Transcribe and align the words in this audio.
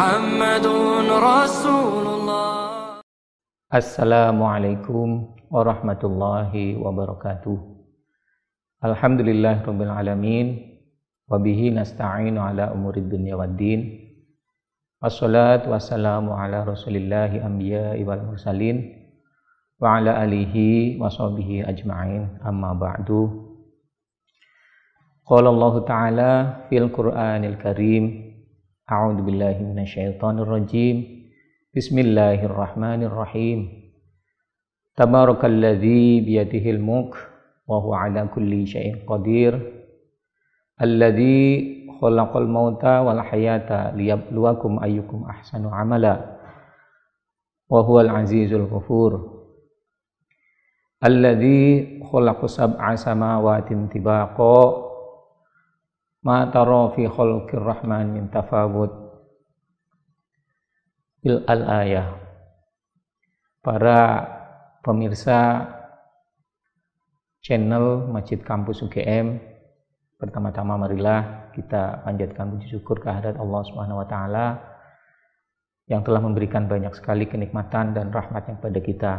محمد 0.00 0.66
رسول 1.10 2.06
الله 2.06 2.44
Assalamualaikum 3.66 5.36
warahmatullahi 5.50 6.78
wabarakatuh. 6.78 7.58
Alhamdulillah 8.80 9.66
rabbil 9.66 9.90
alamin 9.90 10.46
wa 11.26 11.36
bihi 11.36 11.74
nasta'inu 11.74 12.38
ala 12.40 12.70
umurid 12.72 13.10
dunya 13.10 13.34
waddin. 13.34 14.06
Wassalatu 15.02 15.74
wassalamu 15.74 16.32
ala 16.32 16.62
rasulillahi 16.62 17.42
anbiya'i 17.42 18.06
wal 18.06 18.22
mursalin 18.22 18.86
wa 19.82 19.98
ala 19.98 20.22
alihi 20.22 20.96
wa 21.02 21.10
sahbihi 21.10 21.66
ajma'in 21.66 22.38
amma 22.46 22.70
ba'du. 22.72 23.44
Qala 25.26 25.50
Allah 25.50 25.74
Ta'ala 25.82 26.30
fil 26.70 26.86
Qur'anil 26.94 27.58
Karim 27.58 28.29
A'udzu 28.91 29.23
billahi 29.23 29.63
minasyaitonir 29.63 30.43
rajim 30.43 31.23
Bismillahirrahmanirrahim. 31.71 33.87
Tabarakalladzi 34.99 36.19
biyadihil 36.27 36.83
mulk 36.83 37.15
wa 37.71 37.79
huwa 37.79 38.11
ala 38.11 38.27
kulli 38.27 38.67
syai'in 38.67 39.07
qadir. 39.07 39.55
Alladzi 40.75 41.87
khalaqal 42.03 42.51
mauta 42.51 42.99
wal 43.07 43.23
hayata 43.23 43.95
liyabluwakum 43.95 44.83
ayyukum 44.83 45.23
ahsanu 45.23 45.71
amala. 45.71 46.43
Wa 47.71 47.87
huwal 47.87 48.11
azizul 48.11 48.67
ghafur. 48.67 49.39
Alladzi 50.99 52.03
khalaqa 52.11 52.43
sab'a 52.43 52.99
samawatin 52.99 53.87
tibaqa 53.87 54.90
ma 56.21 56.45
tara 56.53 56.93
fi 56.93 57.09
khalqir 57.09 57.61
rahman 57.61 58.13
min 58.13 58.29
tafawut 58.29 58.93
bil 61.21 61.41
al 61.49 61.61
ayah. 61.81 62.07
Para 63.61 64.25
pemirsa 64.81 65.69
channel 67.41 68.09
Masjid 68.09 68.41
Kampus 68.41 68.81
UGM 68.81 69.37
pertama-tama 70.17 70.77
marilah 70.77 71.49
kita 71.53 72.05
panjatkan 72.05 72.53
puji 72.53 72.77
syukur 72.77 73.01
kehadirat 73.01 73.37
Allah 73.37 73.61
Subhanahu 73.69 74.01
wa 74.01 74.07
taala 74.09 74.47
yang 75.89 76.05
telah 76.05 76.21
memberikan 76.21 76.69
banyak 76.69 76.93
sekali 76.93 77.25
kenikmatan 77.25 77.97
dan 77.97 78.13
rahmatnya 78.13 78.61
kepada 78.61 78.79
kita. 78.81 79.13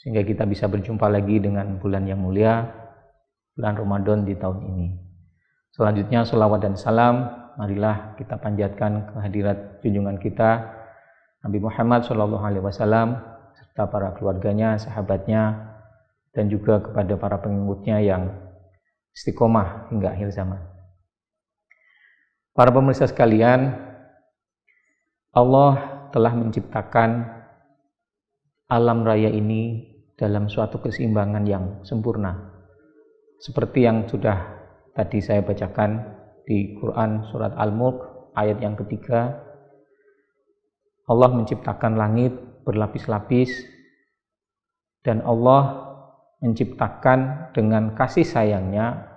Sehingga 0.00 0.24
kita 0.24 0.44
bisa 0.48 0.68
berjumpa 0.68 1.08
lagi 1.08 1.40
dengan 1.40 1.76
bulan 1.80 2.04
yang 2.08 2.20
mulia 2.20 2.64
bulan 3.54 3.76
Ramadan 3.78 4.26
di 4.26 4.34
tahun 4.34 4.60
ini 4.74 5.03
selanjutnya 5.74 6.22
selawat 6.22 6.62
dan 6.62 6.78
salam 6.78 7.28
marilah 7.58 8.14
kita 8.14 8.38
panjatkan 8.38 9.10
kehadirat 9.10 9.82
junjungan 9.82 10.18
kita 10.22 10.70
Nabi 11.44 11.60
Muhammad 11.60 12.08
Shallallahu 12.08 12.40
Alaihi 12.40 12.64
Wasallam 12.64 13.20
serta 13.52 13.84
para 13.92 14.16
keluarganya, 14.16 14.80
sahabatnya, 14.80 15.76
dan 16.32 16.48
juga 16.48 16.80
kepada 16.80 17.20
para 17.20 17.36
pengikutnya 17.44 18.00
yang 18.00 18.32
istiqomah 19.12 19.92
hingga 19.92 20.16
akhir 20.16 20.32
zaman. 20.32 20.58
Para 22.56 22.72
pemirsa 22.72 23.04
sekalian, 23.04 23.76
Allah 25.36 26.06
telah 26.14 26.32
menciptakan 26.32 27.28
alam 28.70 29.04
raya 29.04 29.28
ini 29.28 29.90
dalam 30.16 30.48
suatu 30.48 30.80
keseimbangan 30.80 31.44
yang 31.44 31.64
sempurna. 31.84 32.56
Seperti 33.42 33.84
yang 33.84 34.08
sudah 34.08 34.63
tadi 34.94 35.18
saya 35.18 35.42
bacakan 35.42 36.00
di 36.46 36.78
Quran 36.78 37.26
surat 37.28 37.52
Al-Mulk 37.58 38.30
ayat 38.38 38.62
yang 38.62 38.78
ketiga 38.78 39.42
Allah 41.10 41.30
menciptakan 41.34 41.98
langit 42.00 42.32
berlapis-lapis 42.64 43.50
dan 45.04 45.20
Allah 45.20 45.92
menciptakan 46.40 47.52
dengan 47.52 47.92
kasih 47.92 48.24
sayangnya 48.24 49.12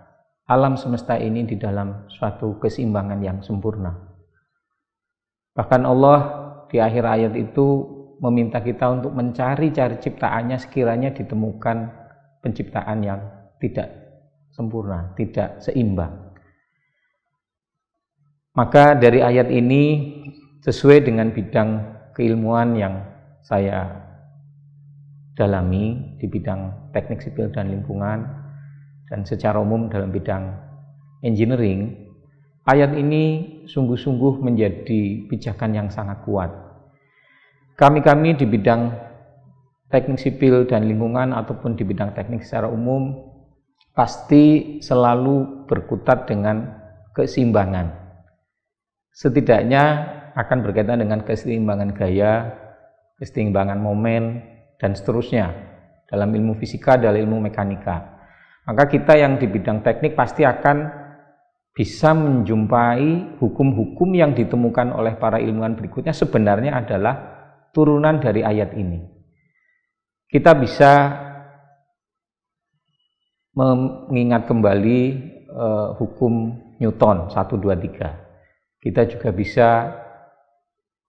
alam 0.48 0.76
semesta 0.76 1.16
ini 1.16 1.48
di 1.48 1.56
dalam 1.56 2.08
suatu 2.12 2.60
keseimbangan 2.60 3.20
yang 3.20 3.40
sempurna. 3.44 3.96
Bahkan 5.56 5.82
Allah 5.84 6.20
di 6.68 6.80
akhir 6.80 7.04
ayat 7.04 7.34
itu 7.36 7.84
meminta 8.20 8.60
kita 8.64 8.88
untuk 8.92 9.16
mencari-cari 9.16 10.00
ciptaannya 10.00 10.58
sekiranya 10.60 11.12
ditemukan 11.16 11.78
penciptaan 12.44 13.00
yang 13.04 13.20
tidak 13.60 14.07
sempurna, 14.58 15.14
tidak 15.14 15.62
seimbang. 15.62 16.34
Maka 18.58 18.98
dari 18.98 19.22
ayat 19.22 19.54
ini 19.54 19.84
sesuai 20.66 21.06
dengan 21.06 21.30
bidang 21.30 21.86
keilmuan 22.18 22.74
yang 22.74 23.06
saya 23.46 23.86
dalami 25.38 26.18
di 26.18 26.26
bidang 26.26 26.90
teknik 26.90 27.22
sipil 27.22 27.54
dan 27.54 27.70
lingkungan 27.70 28.26
dan 29.06 29.22
secara 29.22 29.62
umum 29.62 29.94
dalam 29.94 30.10
bidang 30.10 30.58
engineering, 31.22 32.10
ayat 32.66 32.98
ini 32.98 33.64
sungguh-sungguh 33.70 34.42
menjadi 34.42 35.30
pijakan 35.30 35.78
yang 35.78 35.88
sangat 35.94 36.26
kuat. 36.26 36.50
Kami-kami 37.78 38.34
di 38.34 38.50
bidang 38.50 38.90
teknik 39.94 40.18
sipil 40.18 40.66
dan 40.66 40.90
lingkungan 40.90 41.32
ataupun 41.32 41.78
di 41.78 41.86
bidang 41.86 42.18
teknik 42.18 42.42
secara 42.42 42.68
umum 42.68 43.27
pasti 43.98 44.78
selalu 44.78 45.66
berkutat 45.66 46.30
dengan 46.30 46.78
keseimbangan 47.18 48.08
setidaknya 49.18 49.84
akan 50.38 50.58
berkaitan 50.62 51.02
dengan 51.02 51.26
keseimbangan 51.26 51.98
gaya, 51.98 52.54
keseimbangan 53.18 53.82
momen, 53.82 54.46
dan 54.78 54.94
seterusnya 54.94 55.50
dalam 56.06 56.30
ilmu 56.30 56.54
fisika 56.62 57.02
dan 57.02 57.18
ilmu 57.18 57.50
mekanika. 57.50 58.22
Maka 58.70 58.86
kita 58.86 59.18
yang 59.18 59.42
di 59.42 59.50
bidang 59.50 59.82
teknik 59.82 60.14
pasti 60.14 60.46
akan 60.46 61.10
bisa 61.74 62.14
menjumpai 62.14 63.42
hukum-hukum 63.42 64.14
yang 64.14 64.38
ditemukan 64.38 64.94
oleh 64.94 65.18
para 65.18 65.42
ilmuwan 65.42 65.74
berikutnya 65.74 66.14
sebenarnya 66.14 66.78
adalah 66.78 67.16
turunan 67.74 68.22
dari 68.22 68.46
ayat 68.46 68.78
ini. 68.78 69.02
Kita 70.30 70.54
bisa 70.54 70.92
mengingat 73.58 74.46
kembali 74.46 75.00
uh, 75.50 75.98
hukum 75.98 76.54
Newton 76.78 77.34
1 77.34 77.34
2 77.34 77.58
3 77.66 78.28
kita 78.78 79.10
juga 79.10 79.34
bisa 79.34 79.68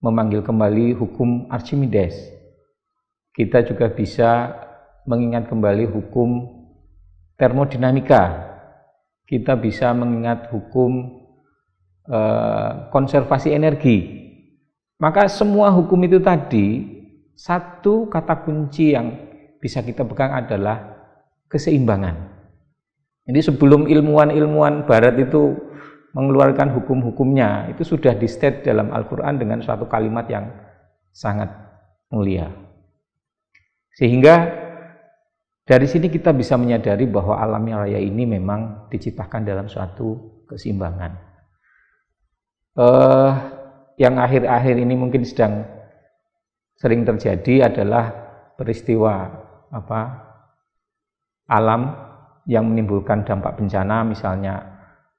memanggil 0.03 0.43
kembali 0.43 0.99
hukum 0.99 1.47
Archimedes. 1.47 2.17
Kita 3.35 3.63
juga 3.63 3.87
bisa 3.93 4.51
mengingat 5.07 5.47
kembali 5.47 5.87
hukum 5.87 6.49
termodinamika. 7.39 8.51
Kita 9.29 9.55
bisa 9.55 9.93
mengingat 9.95 10.51
hukum 10.51 11.23
eh, 12.09 12.71
konservasi 12.91 13.55
energi. 13.55 14.27
Maka 14.99 15.31
semua 15.31 15.71
hukum 15.71 16.03
itu 16.03 16.19
tadi 16.19 16.83
satu 17.39 18.11
kata 18.11 18.43
kunci 18.43 18.97
yang 18.97 19.15
bisa 19.63 19.87
kita 19.87 20.03
pegang 20.03 20.35
adalah 20.35 20.99
keseimbangan. 21.47 22.38
Jadi 23.29 23.41
sebelum 23.45 23.85
ilmuwan-ilmuwan 23.85 24.89
barat 24.89 25.21
itu 25.21 25.53
mengeluarkan 26.17 26.73
hukum-hukumnya 26.73 27.69
itu 27.69 27.85
sudah 27.85 28.17
di 28.17 28.25
state 28.25 28.65
dalam 28.65 28.89
Al-Quran 28.89 29.37
dengan 29.37 29.61
suatu 29.61 29.85
kalimat 29.85 30.25
yang 30.33 30.49
sangat 31.13 31.53
mulia. 32.09 32.49
Sehingga 33.93 34.49
dari 35.69 35.85
sini 35.85 36.09
kita 36.09 36.33
bisa 36.33 36.57
menyadari 36.57 37.05
bahwa 37.05 37.37
alam 37.37 37.69
raya 37.69 38.01
ini 38.01 38.25
memang 38.25 38.89
diciptakan 38.89 39.45
dalam 39.45 39.69
suatu 39.69 40.41
keseimbangan. 40.49 41.29
Uh, 42.79 43.33
yang 44.01 44.17
akhir-akhir 44.17 44.81
ini 44.81 44.95
mungkin 44.97 45.29
sedang 45.29 45.69
sering 46.79 47.05
terjadi 47.05 47.69
adalah 47.69 48.09
peristiwa 48.55 49.29
apa 49.69 50.01
alam 51.51 52.08
yang 52.49 52.65
menimbulkan 52.65 53.29
dampak 53.29 53.61
bencana 53.61 54.09
misalnya 54.09 54.57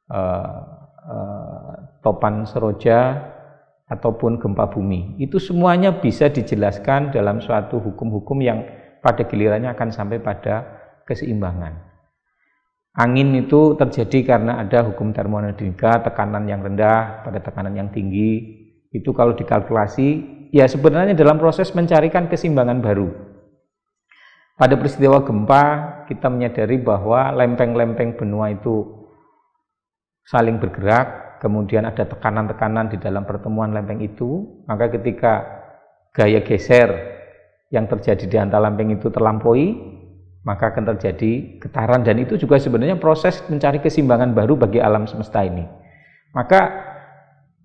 uh, 0.09 0.79
Eh, 1.09 1.75
topan 2.05 2.45
seroja 2.45 3.17
ataupun 3.89 4.37
gempa 4.37 4.69
bumi. 4.69 5.17
Itu 5.17 5.41
semuanya 5.41 5.89
bisa 5.97 6.29
dijelaskan 6.29 7.09
dalam 7.09 7.41
suatu 7.41 7.81
hukum-hukum 7.81 8.37
yang 8.45 8.61
pada 9.01 9.25
gilirannya 9.25 9.73
akan 9.73 9.89
sampai 9.89 10.21
pada 10.21 10.69
keseimbangan. 11.09 11.81
Angin 12.93 13.33
itu 13.41 13.73
terjadi 13.73 14.37
karena 14.37 14.61
ada 14.61 14.85
hukum 14.85 15.09
termodinamika, 15.09 16.05
tekanan 16.05 16.45
yang 16.45 16.61
rendah 16.61 17.25
pada 17.25 17.41
tekanan 17.41 17.73
yang 17.73 17.89
tinggi. 17.89 18.59
Itu 18.93 19.09
kalau 19.17 19.33
dikalkulasi, 19.33 20.09
ya 20.53 20.69
sebenarnya 20.69 21.17
dalam 21.17 21.41
proses 21.41 21.73
mencarikan 21.73 22.29
keseimbangan 22.29 22.85
baru. 22.85 23.28
Pada 24.59 24.75
peristiwa 24.75 25.23
gempa, 25.23 25.63
kita 26.11 26.27
menyadari 26.27 26.83
bahwa 26.83 27.31
lempeng-lempeng 27.31 28.19
benua 28.19 28.51
itu 28.51 29.07
saling 30.27 30.59
bergerak 30.59 31.39
kemudian 31.39 31.87
ada 31.87 32.03
tekanan-tekanan 32.03 32.91
di 32.91 32.99
dalam 32.99 33.23
pertemuan 33.23 33.71
lempeng 33.71 34.03
itu, 34.03 34.59
maka 34.67 34.91
ketika 34.91 35.47
gaya 36.11 36.43
geser 36.43 36.91
yang 37.71 37.87
terjadi 37.87 38.25
di 38.27 38.35
antara 38.35 38.67
lempeng 38.67 38.91
itu 38.91 39.07
terlampaui, 39.07 39.79
maka 40.43 40.75
akan 40.75 40.91
terjadi 40.95 41.63
getaran 41.63 42.03
dan 42.03 42.19
itu 42.19 42.35
juga 42.35 42.59
sebenarnya 42.59 42.99
proses 42.99 43.39
mencari 43.47 43.79
keseimbangan 43.79 44.35
baru 44.35 44.59
bagi 44.59 44.83
alam 44.83 45.07
semesta 45.07 45.39
ini. 45.39 45.63
Maka 46.35 46.61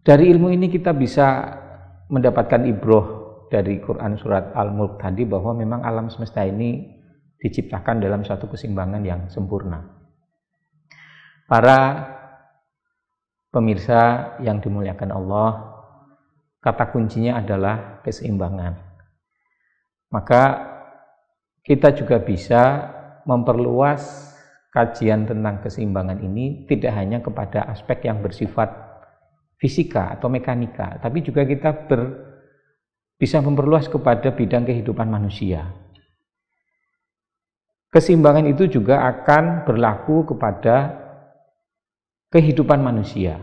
dari 0.07 0.31
ilmu 0.31 0.53
ini 0.55 0.71
kita 0.71 0.95
bisa 0.95 1.59
mendapatkan 2.07 2.63
ibroh 2.71 3.24
dari 3.55 3.79
Quran 3.79 4.19
surat 4.19 4.51
Al-Mulk 4.51 4.99
tadi 4.99 5.23
bahwa 5.23 5.55
memang 5.55 5.87
alam 5.87 6.11
semesta 6.11 6.43
ini 6.43 6.91
diciptakan 7.39 8.03
dalam 8.03 8.27
satu 8.27 8.51
keseimbangan 8.51 9.03
yang 9.07 9.31
sempurna. 9.31 9.79
Para 11.47 12.11
pemirsa 13.55 14.35
yang 14.43 14.59
dimuliakan 14.59 15.15
Allah, 15.15 15.51
kata 16.59 16.91
kuncinya 16.91 17.39
adalah 17.39 18.03
keseimbangan. 18.03 18.75
Maka 20.11 20.43
kita 21.63 21.95
juga 21.95 22.19
bisa 22.19 22.91
memperluas 23.23 24.35
kajian 24.75 25.31
tentang 25.31 25.63
keseimbangan 25.63 26.19
ini 26.27 26.67
tidak 26.67 26.91
hanya 26.99 27.23
kepada 27.23 27.71
aspek 27.71 28.11
yang 28.11 28.19
bersifat 28.19 28.75
fisika 29.63 30.11
atau 30.19 30.27
mekanika, 30.27 30.99
tapi 30.99 31.23
juga 31.23 31.47
kita 31.47 31.87
ber, 31.87 32.34
bisa 33.25 33.41
memperluas 33.41 33.89
kepada 33.89 34.37
bidang 34.37 34.69
kehidupan 34.69 35.09
manusia. 35.09 35.73
Keseimbangan 37.89 38.45
itu 38.53 38.69
juga 38.69 39.01
akan 39.01 39.65
berlaku 39.65 40.29
kepada 40.29 40.93
kehidupan 42.29 42.85
manusia. 42.85 43.41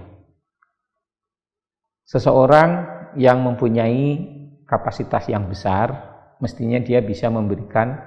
Seseorang 2.05 2.85
yang 3.17 3.41
mempunyai 3.41 4.21
kapasitas 4.69 5.25
yang 5.33 5.49
besar, 5.49 5.97
mestinya 6.37 6.77
dia 6.77 7.01
bisa 7.01 7.33
memberikan 7.33 7.97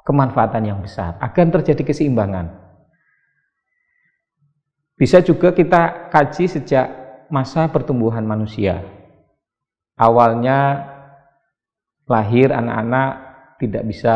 kemanfaatan 0.00 0.64
yang 0.64 0.80
besar 0.80 1.20
agar 1.20 1.60
terjadi 1.60 1.92
keseimbangan. 1.92 2.56
Bisa 4.96 5.20
juga 5.20 5.52
kita 5.52 6.08
kaji 6.08 6.48
sejak 6.48 6.86
masa 7.28 7.68
pertumbuhan 7.68 8.24
manusia. 8.24 8.93
Awalnya 9.94 10.90
lahir 12.10 12.50
anak-anak 12.50 13.10
tidak 13.62 13.82
bisa 13.86 14.14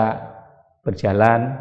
berjalan, 0.82 1.54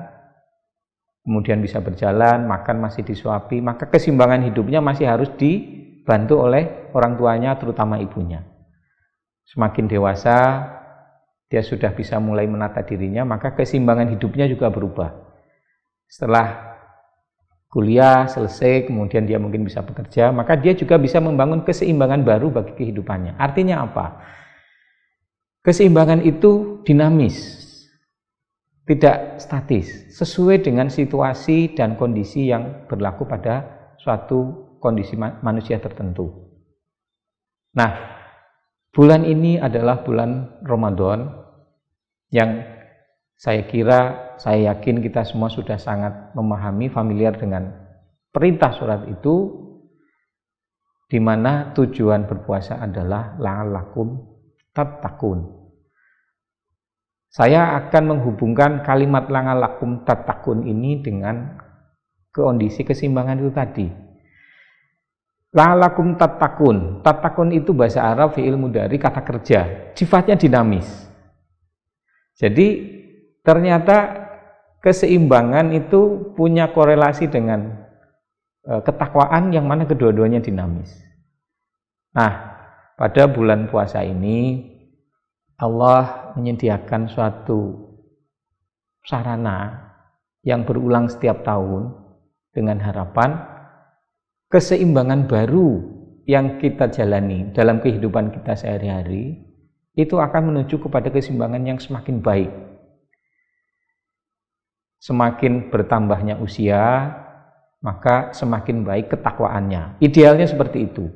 kemudian 1.21 1.61
bisa 1.61 1.83
berjalan, 1.83 2.47
makan 2.47 2.81
masih 2.81 3.05
disuapi, 3.05 3.61
maka 3.61 3.87
keseimbangan 3.91 4.47
hidupnya 4.47 4.79
masih 4.81 5.05
harus 5.05 5.29
dibantu 5.37 6.39
oleh 6.43 6.89
orang 6.95 7.19
tuanya, 7.19 7.55
terutama 7.59 7.99
ibunya. 8.01 8.41
Semakin 9.47 9.85
dewasa, 9.87 10.37
dia 11.47 11.63
sudah 11.63 11.95
bisa 11.95 12.19
mulai 12.19 12.47
menata 12.47 12.83
dirinya, 12.83 13.23
maka 13.23 13.55
keseimbangan 13.55 14.11
hidupnya 14.17 14.47
juga 14.51 14.67
berubah. 14.67 15.15
Setelah 16.07 16.76
kuliah 17.67 18.25
selesai, 18.31 18.87
kemudian 18.87 19.27
dia 19.27 19.37
mungkin 19.37 19.67
bisa 19.67 19.83
bekerja, 19.83 20.31
maka 20.31 20.55
dia 20.55 20.71
juga 20.71 20.95
bisa 20.95 21.19
membangun 21.19 21.67
keseimbangan 21.67 22.23
baru 22.23 22.47
bagi 22.51 22.73
kehidupannya. 22.79 23.35
Artinya 23.35 23.83
apa? 23.83 24.23
Keseimbangan 25.67 26.23
itu 26.23 26.79
dinamis, 26.87 27.35
tidak 28.87 29.43
statis, 29.43 30.15
sesuai 30.15 30.63
dengan 30.63 30.87
situasi 30.87 31.75
dan 31.75 31.99
kondisi 31.99 32.47
yang 32.47 32.87
berlaku 32.87 33.27
pada 33.27 33.67
suatu 33.99 34.71
kondisi 34.79 35.19
manusia 35.19 35.75
tertentu. 35.83 36.31
Nah, 37.75 37.91
bulan 38.95 39.27
ini 39.27 39.59
adalah 39.59 40.07
bulan 40.07 40.63
Ramadan 40.63 41.29
yang 42.31 42.63
saya 43.35 43.67
kira, 43.67 44.26
saya 44.37 44.73
yakin 44.73 45.01
kita 45.01 45.25
semua 45.25 45.49
sudah 45.49 45.77
sangat 45.77 46.33
memahami, 46.37 46.89
familiar 46.89 47.35
dengan 47.37 47.73
perintah 48.29 48.73
surat 48.73 49.05
itu, 49.09 49.65
di 51.09 51.17
mana 51.17 51.73
tujuan 51.73 52.29
berpuasa 52.29 52.79
adalah 52.79 53.37
la'alakum 53.41 54.21
tattaqun 54.71 55.57
saya 57.37 57.77
akan 57.77 58.17
menghubungkan 58.17 58.81
kalimat 58.81 59.29
langalakum 59.29 60.01
tatakun 60.07 60.65
ini 60.65 61.03
dengan 61.05 61.59
kondisi 62.33 62.81
keseimbangan 62.81 63.37
itu 63.37 63.51
tadi. 63.53 63.87
Lalakum 65.53 66.17
tatakun. 66.17 67.05
Tatakun 67.05 67.53
itu 67.53 67.77
bahasa 67.77 68.03
Arab 68.03 68.33
fi'il 68.33 68.57
mudari 68.57 68.97
kata 68.97 69.21
kerja. 69.21 69.93
Sifatnya 69.93 70.33
dinamis. 70.33 70.87
Jadi 72.37 72.97
ternyata 73.45 74.26
keseimbangan 74.81 75.73
itu 75.73 76.33
punya 76.37 76.69
korelasi 76.71 77.27
dengan 77.27 77.87
e, 78.63 78.81
ketakwaan 78.81 79.51
yang 79.51 79.65
mana 79.65 79.85
kedua-duanya 79.89 80.41
dinamis. 80.43 80.93
Nah, 82.13 82.57
pada 82.97 83.29
bulan 83.29 83.69
puasa 83.69 84.01
ini 84.01 84.73
Allah 85.57 86.33
menyediakan 86.37 87.09
suatu 87.09 87.89
sarana 89.05 89.89
yang 90.45 90.65
berulang 90.65 91.09
setiap 91.09 91.41
tahun 91.41 91.93
dengan 92.53 92.77
harapan 92.81 93.37
keseimbangan 94.47 95.27
baru 95.27 95.97
yang 96.27 96.59
kita 96.59 96.91
jalani 96.91 97.51
dalam 97.55 97.79
kehidupan 97.79 98.35
kita 98.35 98.53
sehari-hari 98.55 99.47
itu 99.97 100.15
akan 100.19 100.53
menuju 100.53 100.77
kepada 100.77 101.09
keseimbangan 101.09 101.63
yang 101.65 101.79
semakin 101.81 102.21
baik. 102.21 102.51
Semakin 105.07 105.71
bertambahnya 105.71 106.35
usia, 106.43 107.15
maka 107.79 108.35
semakin 108.35 108.83
baik 108.83 109.15
ketakwaannya. 109.15 110.03
Idealnya 110.03 110.43
seperti 110.43 110.83
itu. 110.83 111.07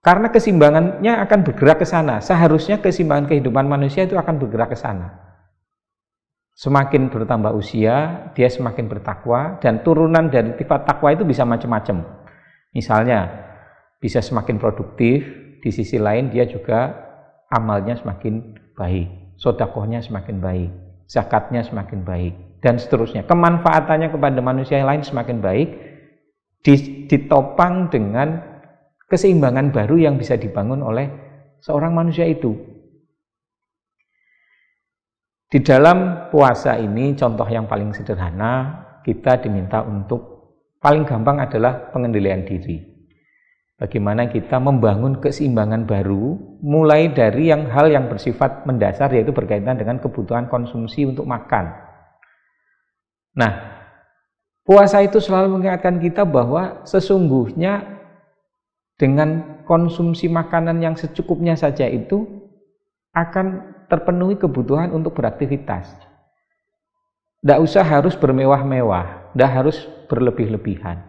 Karena 0.00 0.32
keseimbangannya 0.32 1.20
akan 1.20 1.40
bergerak 1.44 1.84
ke 1.84 1.86
sana. 1.88 2.24
Seharusnya 2.24 2.80
keseimbangan 2.80 3.28
kehidupan 3.28 3.68
manusia 3.68 4.08
itu 4.08 4.16
akan 4.16 4.40
bergerak 4.40 4.72
ke 4.72 4.78
sana. 4.80 5.20
Semakin 6.56 7.12
bertambah 7.12 7.52
usia, 7.52 8.30
dia 8.32 8.48
semakin 8.48 8.88
bertakwa 8.88 9.60
dan 9.60 9.84
turunan 9.84 10.32
dari 10.32 10.56
sifat 10.56 10.88
takwa 10.88 11.12
itu 11.12 11.28
bisa 11.28 11.44
macam-macam. 11.44 12.24
Misalnya, 12.72 13.20
bisa 14.00 14.24
semakin 14.24 14.56
produktif, 14.56 15.28
di 15.60 15.70
sisi 15.72 16.00
lain 16.00 16.32
dia 16.32 16.48
juga 16.48 16.92
amalnya 17.52 18.00
semakin 18.00 18.56
baik, 18.76 19.36
sodakohnya 19.40 20.04
semakin 20.04 20.36
baik, 20.38 20.70
zakatnya 21.10 21.66
semakin 21.66 22.06
baik, 22.06 22.34
dan 22.64 22.80
seterusnya. 22.80 23.28
Kemanfaatannya 23.28 24.08
kepada 24.08 24.40
manusia 24.40 24.80
yang 24.80 24.88
lain 24.88 25.04
semakin 25.04 25.38
baik, 25.44 25.68
ditopang 27.10 27.92
dengan 27.92 28.40
keseimbangan 29.04 29.68
baru 29.68 30.00
yang 30.00 30.16
bisa 30.16 30.40
dibangun 30.40 30.80
oleh 30.80 31.06
seorang 31.60 31.92
manusia 31.92 32.24
itu. 32.24 32.56
Di 35.50 35.60
dalam 35.60 36.30
puasa 36.32 36.80
ini, 36.80 37.14
contoh 37.14 37.46
yang 37.46 37.68
paling 37.68 37.92
sederhana, 37.94 38.82
kita 39.04 39.38
diminta 39.44 39.84
untuk 39.84 40.34
paling 40.80 41.04
gampang 41.04 41.38
adalah 41.44 41.92
pengendalian 41.92 42.42
diri. 42.48 42.93
Bagaimana 43.74 44.30
kita 44.30 44.62
membangun 44.62 45.18
keseimbangan 45.18 45.82
baru, 45.82 46.38
mulai 46.62 47.10
dari 47.10 47.50
yang 47.50 47.66
hal 47.66 47.90
yang 47.90 48.06
bersifat 48.06 48.62
mendasar, 48.70 49.10
yaitu 49.10 49.34
berkaitan 49.34 49.74
dengan 49.74 49.98
kebutuhan 49.98 50.46
konsumsi 50.46 51.02
untuk 51.02 51.26
makan. 51.26 51.74
Nah, 53.34 53.52
puasa 54.62 55.02
itu 55.02 55.18
selalu 55.18 55.58
mengingatkan 55.58 55.98
kita 55.98 56.22
bahwa 56.22 56.86
sesungguhnya 56.86 57.82
dengan 58.94 59.58
konsumsi 59.66 60.30
makanan 60.30 60.78
yang 60.78 60.94
secukupnya 60.94 61.58
saja 61.58 61.90
itu 61.90 62.46
akan 63.10 63.74
terpenuhi 63.90 64.38
kebutuhan 64.38 64.94
untuk 64.94 65.18
beraktivitas. 65.18 65.90
Tidak 67.42 67.58
usah 67.58 67.82
harus 67.82 68.14
bermewah-mewah, 68.14 69.34
tidak 69.34 69.50
harus 69.50 69.76
berlebih-lebihan. 70.06 71.02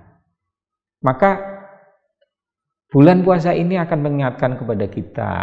Maka 1.00 1.55
bulan 2.89 3.22
puasa 3.22 3.54
ini 3.54 3.80
akan 3.80 4.00
mengingatkan 4.01 4.58
kepada 4.60 4.86
kita 4.89 5.34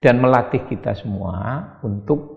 dan 0.00 0.20
melatih 0.20 0.62
kita 0.68 0.92
semua 0.94 1.62
untuk 1.82 2.36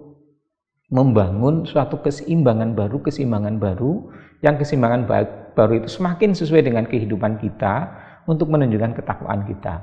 membangun 0.89 1.69
suatu 1.69 2.01
keseimbangan 2.01 2.73
baru, 2.73 2.97
keseimbangan 3.05 3.61
baru, 3.61 4.09
yang 4.41 4.57
keseimbangan 4.57 5.05
baru 5.53 5.73
itu 5.77 6.01
semakin 6.01 6.33
sesuai 6.33 6.65
dengan 6.65 6.89
kehidupan 6.89 7.37
kita, 7.37 7.93
untuk 8.29 8.53
menunjukkan 8.53 8.93
ketakwaan 9.01 9.41
kita. 9.49 9.81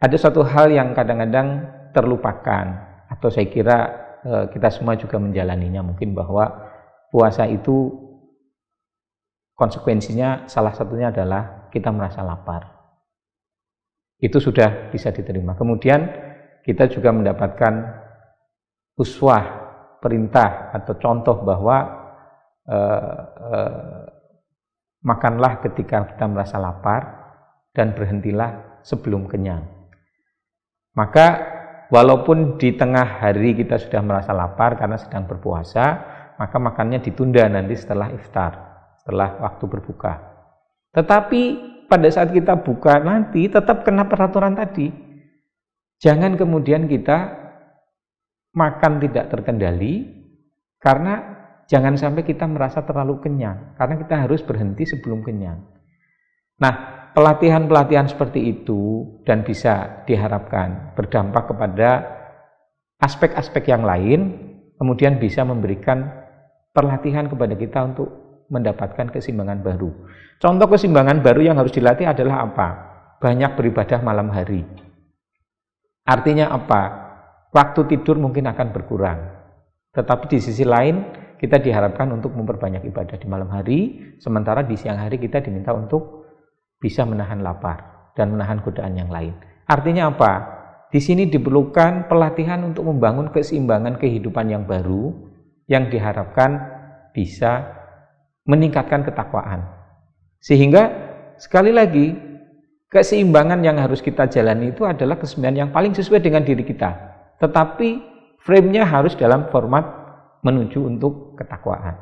Ada 0.00 0.16
satu 0.16 0.40
hal 0.42 0.72
yang 0.72 0.96
kadang-kadang 0.96 1.68
terlupakan 1.92 2.64
atau 3.12 3.28
saya 3.28 3.46
kira 3.52 3.78
eh, 4.24 4.44
kita 4.50 4.72
semua 4.72 4.96
juga 4.96 5.20
menjalaninya 5.20 5.84
mungkin 5.84 6.16
bahwa 6.16 6.48
puasa 7.12 7.44
itu 7.46 7.92
konsekuensinya 9.54 10.48
salah 10.48 10.72
satunya 10.72 11.12
adalah 11.12 11.61
kita 11.72 11.88
merasa 11.88 12.20
lapar. 12.20 12.68
Itu 14.20 14.38
sudah 14.38 14.92
bisa 14.92 15.10
diterima. 15.10 15.56
Kemudian 15.56 16.06
kita 16.62 16.86
juga 16.86 17.10
mendapatkan 17.10 17.74
uswah, 19.00 19.42
perintah 19.98 20.70
atau 20.74 20.94
contoh 20.98 21.42
bahwa 21.42 21.76
eh, 22.70 23.22
eh, 23.50 24.02
makanlah 25.02 25.62
ketika 25.66 26.06
kita 26.14 26.24
merasa 26.30 26.58
lapar 26.58 27.02
dan 27.74 27.94
berhentilah 27.96 28.82
sebelum 28.86 29.26
kenyang. 29.26 29.66
Maka 30.94 31.26
walaupun 31.90 32.60
di 32.60 32.74
tengah 32.76 33.22
hari 33.22 33.56
kita 33.58 33.80
sudah 33.80 34.02
merasa 34.04 34.30
lapar 34.30 34.78
karena 34.78 35.00
sedang 35.00 35.26
berpuasa, 35.26 35.84
maka 36.38 36.56
makannya 36.58 37.02
ditunda 37.02 37.46
nanti 37.46 37.74
setelah 37.78 38.10
iftar, 38.14 38.52
setelah 39.02 39.40
waktu 39.40 39.64
berbuka. 39.66 40.31
Tetapi 40.92 41.42
pada 41.88 42.08
saat 42.08 42.32
kita 42.32 42.56
buka 42.60 43.00
nanti 43.00 43.48
tetap 43.48 43.84
kena 43.84 44.08
peraturan 44.08 44.56
tadi. 44.56 44.88
Jangan 46.00 46.36
kemudian 46.36 46.88
kita 46.88 47.42
makan 48.52 49.00
tidak 49.00 49.32
terkendali 49.32 50.04
karena 50.82 51.20
jangan 51.70 51.96
sampai 51.96 52.26
kita 52.26 52.44
merasa 52.44 52.84
terlalu 52.84 53.22
kenyang 53.22 53.76
karena 53.80 53.94
kita 53.96 54.14
harus 54.26 54.44
berhenti 54.44 54.84
sebelum 54.84 55.24
kenyang. 55.24 55.62
Nah, 56.60 56.74
pelatihan-pelatihan 57.16 58.08
seperti 58.08 58.60
itu 58.60 59.04
dan 59.24 59.44
bisa 59.44 60.04
diharapkan 60.04 60.92
berdampak 60.96 61.48
kepada 61.48 61.90
aspek-aspek 63.00 63.68
yang 63.72 63.84
lain 63.86 64.20
kemudian 64.76 65.16
bisa 65.22 65.46
memberikan 65.46 66.08
perlatihan 66.72 67.28
kepada 67.28 67.54
kita 67.54 67.78
untuk 67.84 68.21
mendapatkan 68.52 69.08
keseimbangan 69.08 69.64
baru. 69.64 69.88
Contoh 70.36 70.68
keseimbangan 70.68 71.24
baru 71.24 71.40
yang 71.48 71.56
harus 71.56 71.72
dilatih 71.72 72.04
adalah 72.04 72.44
apa? 72.44 72.68
Banyak 73.16 73.56
beribadah 73.56 74.04
malam 74.04 74.28
hari. 74.28 74.60
Artinya 76.04 76.52
apa? 76.52 76.82
Waktu 77.48 77.80
tidur 77.88 78.20
mungkin 78.20 78.44
akan 78.52 78.68
berkurang. 78.76 79.18
Tetapi 79.96 80.24
di 80.28 80.38
sisi 80.40 80.64
lain, 80.68 81.04
kita 81.40 81.58
diharapkan 81.58 82.12
untuk 82.12 82.36
memperbanyak 82.36 82.84
ibadah 82.92 83.16
di 83.16 83.26
malam 83.28 83.48
hari, 83.48 84.12
sementara 84.20 84.60
di 84.62 84.76
siang 84.76 85.00
hari 85.00 85.16
kita 85.16 85.40
diminta 85.40 85.72
untuk 85.72 86.28
bisa 86.76 87.02
menahan 87.08 87.40
lapar 87.40 88.10
dan 88.12 88.36
menahan 88.36 88.60
godaan 88.60 88.94
yang 88.94 89.08
lain. 89.08 89.32
Artinya 89.68 90.12
apa? 90.12 90.32
Di 90.92 91.00
sini 91.00 91.24
diperlukan 91.30 92.10
pelatihan 92.10 92.60
untuk 92.68 92.84
membangun 92.84 93.32
keseimbangan 93.32 93.96
kehidupan 93.96 94.52
yang 94.52 94.68
baru 94.68 95.14
yang 95.64 95.88
diharapkan 95.88 96.60
bisa 97.16 97.81
meningkatkan 98.46 99.06
ketakwaan. 99.06 99.66
Sehingga 100.42 100.90
sekali 101.38 101.70
lagi 101.70 102.14
keseimbangan 102.90 103.62
yang 103.62 103.78
harus 103.78 104.02
kita 104.02 104.26
jalani 104.26 104.74
itu 104.74 104.82
adalah 104.82 105.16
keseimbangan 105.16 105.58
yang 105.66 105.70
paling 105.70 105.94
sesuai 105.94 106.20
dengan 106.20 106.42
diri 106.42 106.66
kita. 106.66 106.90
Tetapi 107.38 107.88
frame-nya 108.42 108.82
harus 108.82 109.14
dalam 109.14 109.48
format 109.48 109.86
menuju 110.42 110.82
untuk 110.82 111.38
ketakwaan. 111.38 111.96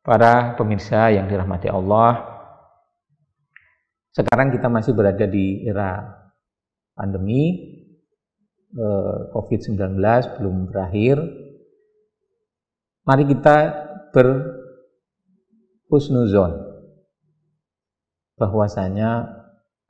Para 0.00 0.56
pemirsa 0.56 1.12
yang 1.12 1.28
dirahmati 1.28 1.68
Allah, 1.68 2.24
sekarang 4.10 4.50
kita 4.50 4.66
masih 4.66 4.94
berada 4.96 5.26
di 5.26 5.66
era 5.66 6.02
pandemi 6.94 7.42
eh, 8.74 9.18
COVID-19 9.34 9.98
belum 10.38 10.56
berakhir. 10.72 11.18
Mari 13.06 13.24
kita 13.26 13.56
berhusnuzon 15.90 16.70
bahwasanya 18.38 19.26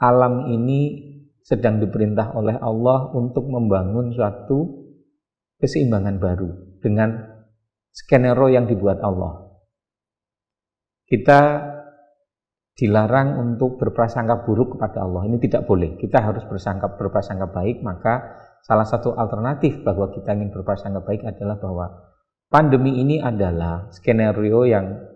alam 0.01 0.49
ini 0.49 1.13
sedang 1.45 1.77
diperintah 1.77 2.33
oleh 2.33 2.57
Allah 2.57 3.13
untuk 3.13 3.45
membangun 3.45 4.17
suatu 4.17 4.89
keseimbangan 5.61 6.17
baru 6.17 6.81
dengan 6.81 7.21
skenario 7.93 8.49
yang 8.49 8.65
dibuat 8.65 9.05
Allah. 9.05 9.61
Kita 11.05 11.69
dilarang 12.81 13.37
untuk 13.37 13.77
berprasangka 13.77 14.49
buruk 14.49 14.79
kepada 14.79 15.05
Allah. 15.05 15.29
Ini 15.29 15.37
tidak 15.37 15.69
boleh. 15.69 16.01
Kita 16.01 16.25
harus 16.25 16.47
bersangka 16.49 16.97
berprasangka 16.97 17.53
baik, 17.53 17.85
maka 17.85 18.41
salah 18.65 18.89
satu 18.89 19.13
alternatif 19.13 19.85
bahwa 19.85 20.09
kita 20.09 20.33
ingin 20.33 20.49
berprasangka 20.49 21.05
baik 21.05 21.29
adalah 21.29 21.61
bahwa 21.61 21.87
pandemi 22.49 23.05
ini 23.05 23.21
adalah 23.21 23.93
skenario 23.93 24.65
yang 24.65 25.10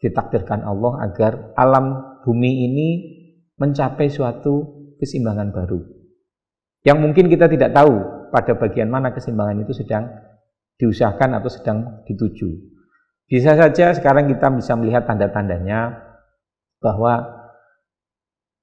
ditakdirkan 0.00 0.64
Allah 0.64 1.04
agar 1.04 1.52
alam 1.54 2.16
bumi 2.24 2.66
ini 2.66 2.88
mencapai 3.60 4.08
suatu 4.08 4.88
keseimbangan 4.96 5.52
baru. 5.52 5.80
Yang 6.80 6.98
mungkin 7.04 7.28
kita 7.28 7.46
tidak 7.52 7.76
tahu 7.76 7.92
pada 8.32 8.56
bagian 8.56 8.88
mana 8.88 9.12
keseimbangan 9.12 9.60
itu 9.60 9.76
sedang 9.76 10.08
diusahakan 10.80 11.36
atau 11.36 11.50
sedang 11.52 11.78
dituju. 12.08 12.48
Bisa 13.28 13.52
saja 13.52 13.92
sekarang 13.92 14.32
kita 14.32 14.48
bisa 14.56 14.72
melihat 14.80 15.04
tanda-tandanya 15.04 15.92
bahwa 16.80 17.20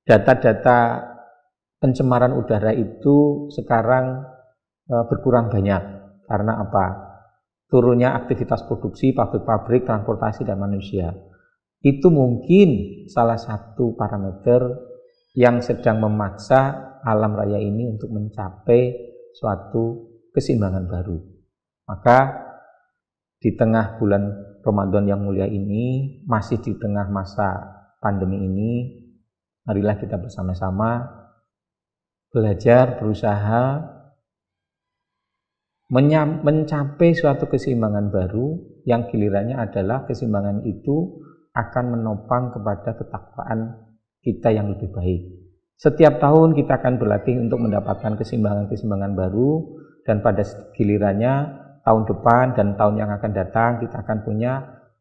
data-data 0.10 1.06
pencemaran 1.77 2.34
udara 2.34 2.74
itu 2.74 3.48
sekarang 3.53 4.25
e, 4.89 4.96
berkurang 5.08 5.53
banyak. 5.53 5.84
Karena 6.25 6.58
apa? 6.58 6.86
Turunnya 7.70 8.17
aktivitas 8.17 8.65
produksi, 8.65 9.13
pabrik-pabrik, 9.13 9.86
transportasi, 9.86 10.44
dan 10.44 10.58
manusia 10.58 11.13
itu 11.88 12.12
mungkin 12.12 12.70
salah 13.08 13.39
satu 13.39 13.96
parameter 13.96 14.60
yang 15.38 15.63
sedang 15.63 16.03
memaksa 16.03 17.00
alam 17.08 17.32
raya 17.38 17.62
ini 17.62 17.88
untuk 17.88 18.12
mencapai 18.12 18.91
suatu 19.32 20.12
keseimbangan 20.36 20.89
baru. 20.91 21.17
Maka 21.88 22.20
di 23.39 23.56
tengah 23.56 23.96
bulan 24.01 24.27
Ramadan 24.65 25.08
yang 25.08 25.24
mulia 25.24 25.48
ini, 25.48 26.20
masih 26.27 26.60
di 26.60 26.75
tengah 26.75 27.08
masa 27.08 27.56
pandemi 28.03 28.44
ini, 28.44 28.72
marilah 29.63 29.96
kita 29.96 30.20
bersama-sama 30.20 31.08
belajar, 32.34 33.00
berusaha 33.00 33.96
mencapai 35.88 37.15
suatu 37.15 37.48
keseimbangan 37.48 38.12
baru 38.12 38.60
yang 38.84 39.08
gilirannya 39.08 39.56
adalah 39.56 40.03
keseimbangan 40.03 40.67
itu 40.67 41.24
akan 41.58 41.98
menopang 41.98 42.54
kepada 42.54 42.94
ketakwaan 42.94 43.90
kita 44.22 44.54
yang 44.54 44.70
lebih 44.70 44.94
baik. 44.94 45.22
Setiap 45.78 46.22
tahun 46.22 46.54
kita 46.58 46.82
akan 46.82 46.98
berlatih 47.02 47.38
untuk 47.38 47.62
mendapatkan 47.62 48.18
keseimbangan-keseimbangan 48.18 49.14
baru 49.14 49.78
dan 50.06 50.26
pada 50.26 50.42
gilirannya 50.74 51.34
tahun 51.86 52.04
depan 52.10 52.46
dan 52.58 52.68
tahun 52.78 52.96
yang 52.98 53.10
akan 53.14 53.32
datang 53.34 53.72
kita 53.82 54.02
akan 54.02 54.26
punya 54.26 54.54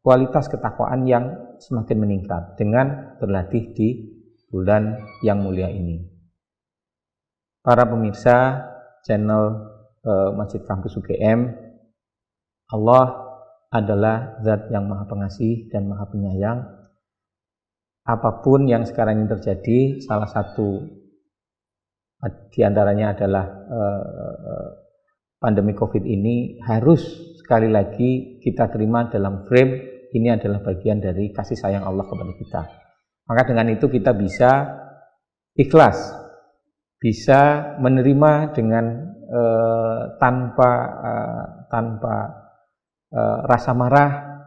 kualitas 0.04 0.46
ketakwaan 0.52 1.08
yang 1.08 1.24
semakin 1.58 1.98
meningkat 1.98 2.54
dengan 2.60 3.16
berlatih 3.18 3.72
di 3.72 3.88
bulan 4.52 5.00
yang 5.24 5.40
mulia 5.42 5.72
ini. 5.72 6.04
Para 7.64 7.82
pemirsa 7.88 8.62
channel 9.02 9.66
eh, 10.06 10.30
Masjid 10.36 10.62
Kampus 10.62 10.94
UGM, 10.94 11.50
Allah 12.70 13.25
adalah 13.70 14.38
zat 14.46 14.70
yang 14.70 14.86
maha 14.86 15.04
pengasih 15.10 15.66
dan 15.70 15.90
maha 15.90 16.06
penyayang. 16.06 16.62
Apa 18.06 18.38
pun 18.42 18.70
yang 18.70 18.86
sekarang 18.86 19.18
ini 19.18 19.26
terjadi, 19.26 19.78
salah 19.98 20.30
satu 20.30 20.86
di 22.26 22.60
antaranya 22.64 23.12
adalah 23.12 23.44
uh, 23.66 24.68
pandemi 25.36 25.76
COVID 25.76 26.02
ini 26.06 26.58
harus 26.64 27.02
sekali 27.38 27.68
lagi 27.68 28.40
kita 28.40 28.72
terima 28.72 29.06
dalam 29.06 29.44
frame 29.44 30.06
ini 30.14 30.32
adalah 30.32 30.64
bagian 30.64 31.02
dari 31.02 31.30
kasih 31.34 31.58
sayang 31.58 31.84
Allah 31.84 32.06
kepada 32.08 32.32
kita. 32.34 32.62
Maka 33.26 33.42
dengan 33.50 33.74
itu 33.74 33.86
kita 33.90 34.14
bisa 34.14 34.50
ikhlas, 35.58 35.98
bisa 37.02 37.74
menerima 37.82 38.54
dengan 38.54 38.84
uh, 39.26 40.00
tanpa 40.22 40.70
uh, 41.02 41.44
tanpa 41.68 42.45
Eh, 43.16 43.38
rasa 43.48 43.72
marah, 43.72 44.44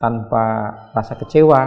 tanpa 0.00 0.72
rasa 0.96 1.12
kecewa, 1.20 1.60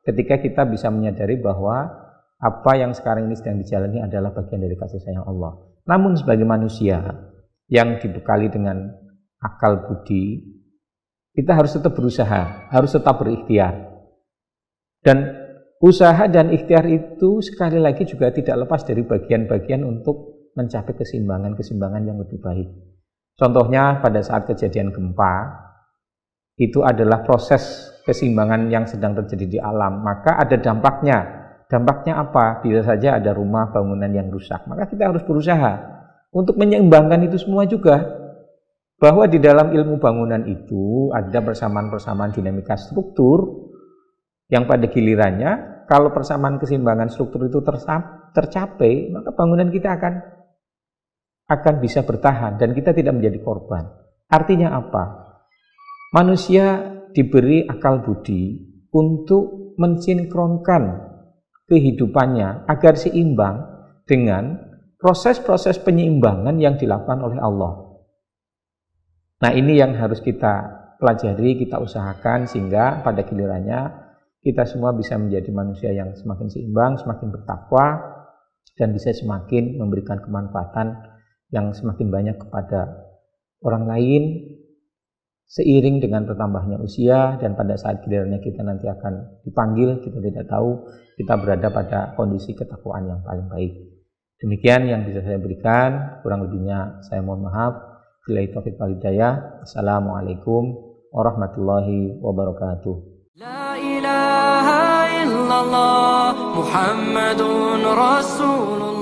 ketika 0.00 0.40
kita 0.40 0.64
bisa 0.64 0.88
menyadari 0.88 1.36
bahwa 1.36 1.92
apa 2.40 2.72
yang 2.80 2.96
sekarang 2.96 3.28
ini 3.28 3.36
sedang 3.36 3.60
dijalani 3.60 4.00
adalah 4.00 4.32
bagian 4.32 4.64
dari 4.64 4.80
kasih 4.80 5.04
sayang 5.04 5.28
Allah. 5.28 5.60
Namun 5.84 6.16
sebagai 6.16 6.48
manusia 6.48 7.04
yang 7.68 8.00
dibekali 8.00 8.48
dengan 8.48 8.96
akal 9.44 9.84
budi, 9.84 10.56
kita 11.36 11.52
harus 11.52 11.76
tetap 11.76 11.92
berusaha, 11.92 12.72
harus 12.72 12.96
tetap 12.96 13.20
berikhtiar. 13.20 13.92
Dan 15.04 15.36
usaha 15.84 16.24
dan 16.32 16.48
ikhtiar 16.48 16.88
itu 16.88 17.44
sekali 17.44 17.76
lagi 17.76 18.08
juga 18.08 18.32
tidak 18.32 18.64
lepas 18.64 18.88
dari 18.88 19.04
bagian-bagian 19.04 19.84
untuk 19.84 20.48
mencapai 20.56 20.96
keseimbangan-keseimbangan 20.96 22.08
yang 22.08 22.16
lebih 22.16 22.40
baik. 22.40 22.72
Contohnya 23.36 24.00
pada 24.00 24.24
saat 24.24 24.48
kejadian 24.48 24.88
gempa, 24.94 25.63
itu 26.54 26.86
adalah 26.86 27.26
proses 27.26 27.90
keseimbangan 28.06 28.70
yang 28.70 28.84
sedang 28.86 29.16
terjadi 29.16 29.46
di 29.46 29.58
alam, 29.58 30.04
maka 30.04 30.38
ada 30.38 30.54
dampaknya. 30.60 31.42
Dampaknya 31.64 32.20
apa? 32.20 32.60
Bisa 32.60 32.84
saja 32.84 33.18
ada 33.18 33.32
rumah 33.32 33.72
bangunan 33.72 34.06
yang 34.12 34.28
rusak. 34.28 34.68
Maka 34.68 34.86
kita 34.86 35.10
harus 35.10 35.24
berusaha 35.24 35.72
untuk 36.30 36.60
menyeimbangkan 36.60 37.24
itu 37.26 37.40
semua 37.40 37.64
juga. 37.64 38.22
Bahwa 38.94 39.26
di 39.26 39.42
dalam 39.42 39.74
ilmu 39.74 39.98
bangunan 39.98 40.46
itu 40.46 41.10
ada 41.10 41.42
persamaan-persamaan 41.42 42.30
dinamika 42.30 42.78
struktur 42.78 43.66
yang 44.46 44.70
pada 44.70 44.86
gilirannya 44.86 45.82
kalau 45.90 46.14
persamaan 46.14 46.56
keseimbangan 46.56 47.12
struktur 47.12 47.44
itu 47.48 47.60
tercapai, 48.32 49.12
maka 49.12 49.34
bangunan 49.36 49.68
kita 49.68 49.98
akan 49.98 50.14
akan 51.44 51.74
bisa 51.80 52.06
bertahan 52.06 52.56
dan 52.56 52.72
kita 52.72 52.96
tidak 52.96 53.12
menjadi 53.12 53.38
korban. 53.44 53.84
Artinya 54.32 54.72
apa? 54.80 55.23
Manusia 56.14 56.94
diberi 57.10 57.66
akal 57.66 58.06
budi 58.06 58.54
untuk 58.94 59.74
mensinkronkan 59.74 61.10
kehidupannya 61.66 62.70
agar 62.70 62.94
seimbang 62.94 63.66
dengan 64.06 64.62
proses-proses 64.94 65.82
penyeimbangan 65.82 66.54
yang 66.62 66.78
dilakukan 66.78 67.18
oleh 67.18 67.42
Allah. 67.42 67.98
Nah, 69.42 69.50
ini 69.58 69.74
yang 69.74 69.98
harus 69.98 70.22
kita 70.22 70.86
pelajari, 71.02 71.58
kita 71.58 71.82
usahakan 71.82 72.46
sehingga 72.46 73.02
pada 73.02 73.26
gilirannya 73.26 73.90
kita 74.38 74.70
semua 74.70 74.94
bisa 74.94 75.18
menjadi 75.18 75.50
manusia 75.50 75.90
yang 75.90 76.14
semakin 76.14 76.46
seimbang, 76.46 76.94
semakin 76.94 77.34
bertakwa 77.34 77.86
dan 78.78 78.94
bisa 78.94 79.10
semakin 79.10 79.82
memberikan 79.82 80.22
kemanfaatan 80.22 80.94
yang 81.50 81.74
semakin 81.74 82.06
banyak 82.06 82.36
kepada 82.38 83.02
orang 83.66 83.90
lain 83.90 84.22
seiring 85.54 86.02
dengan 86.02 86.26
bertambahnya 86.26 86.82
usia 86.82 87.38
dan 87.38 87.54
pada 87.54 87.78
saat 87.78 88.02
gilirannya 88.02 88.42
kita 88.42 88.66
nanti 88.66 88.90
akan 88.90 89.38
dipanggil, 89.46 90.02
kita 90.02 90.18
tidak 90.18 90.50
tahu 90.50 90.82
kita 91.14 91.38
berada 91.38 91.70
pada 91.70 92.00
kondisi 92.18 92.58
ketakwaan 92.58 93.06
yang 93.06 93.22
paling 93.22 93.46
baik. 93.46 93.72
Demikian 94.42 94.90
yang 94.90 95.06
bisa 95.06 95.22
saya 95.22 95.38
berikan, 95.38 96.20
kurang 96.26 96.42
lebihnya 96.50 96.98
saya 97.06 97.22
mohon 97.22 97.46
maaf. 97.46 97.94
Bila 98.26 98.42
taufik 98.50 98.74
wal 98.80 98.98
hidayah. 98.98 99.62
Assalamualaikum 99.62 100.74
warahmatullahi 101.14 102.18
wabarakatuh. 102.18 102.94
La 103.38 103.78
ilaha 103.78 104.82
illallah 105.22 106.34
Muhammadun 106.56 107.80
Rasulullah 107.84 108.93